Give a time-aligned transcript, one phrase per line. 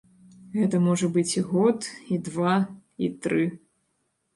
[0.55, 1.79] Гэта можа быць і год,
[2.17, 2.59] і два,
[3.07, 3.49] і тры.